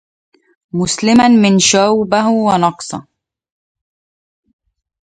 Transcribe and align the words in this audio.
مُسلَّماً 0.73 1.27
من 1.27 1.59
شَوْبهِ 1.59 2.27
ونقصِهِ 2.27 3.07